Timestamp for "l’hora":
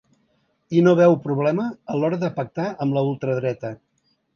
2.01-2.21